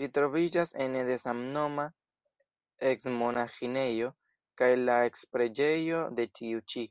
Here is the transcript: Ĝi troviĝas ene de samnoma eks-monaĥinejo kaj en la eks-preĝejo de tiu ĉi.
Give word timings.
Ĝi 0.00 0.08
troviĝas 0.16 0.72
ene 0.84 1.04
de 1.10 1.18
samnoma 1.24 1.86
eks-monaĥinejo 2.92 4.12
kaj 4.64 4.74
en 4.76 4.86
la 4.92 5.02
eks-preĝejo 5.14 6.06
de 6.20 6.32
tiu 6.40 6.70
ĉi. 6.74 6.90